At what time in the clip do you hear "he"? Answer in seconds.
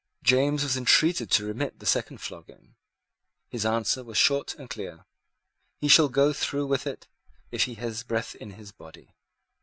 5.77-5.87, 7.65-7.75